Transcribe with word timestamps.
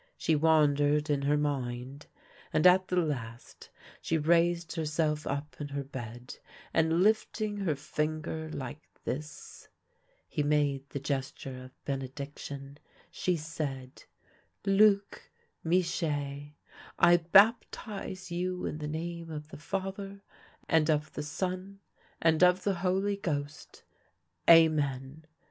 "She 0.17 0.35
wandered 0.35 1.11
in 1.11 1.21
her 1.21 1.37
mind, 1.37 2.07
and 2.51 2.65
at 2.65 2.87
the 2.87 2.95
last 2.95 3.69
she 4.01 4.17
raised 4.17 4.73
herself 4.75 5.27
up 5.27 5.55
in 5.61 5.67
her 5.67 5.83
bed, 5.83 6.39
and 6.73 7.03
lifting 7.03 7.57
her 7.57 7.75
finger 7.75 8.49
like 8.49 8.81
this 9.03 9.69
"—he 10.27 10.41
made 10.41 10.89
the 10.89 10.99
gesture 10.99 11.65
of 11.65 11.85
benediction 11.85 12.79
—"she 13.21 13.37
said,' 13.37 14.05
Luc 14.79 15.29
Michee, 15.63 16.55
I 16.97 17.17
baptize 17.17 18.31
you 18.31 18.65
in 18.65 18.79
the 18.79 18.87
name 18.87 19.29
of 19.29 19.49
the 19.49 19.57
Father, 19.59 20.23
and 20.67 20.89
of 20.89 21.13
the 21.13 21.21
Son, 21.21 21.79
and 22.19 22.43
of 22.43 22.63
the 22.63 22.73
Holy 22.81 23.17
Ghost. 23.17 23.83
Amen.' 24.49 25.25